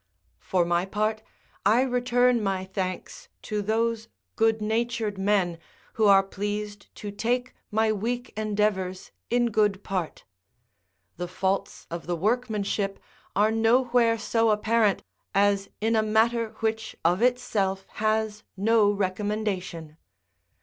[0.39, 1.21] For my part,
[1.63, 5.59] I return my thanks to those good natured men
[5.93, 10.23] who are pleased to take my weak endeavours in good part;
[11.17, 12.97] the faults of the workmanship
[13.35, 15.03] are nowhere so apparent
[15.35, 19.97] as in a matter which of itself has no recommendation.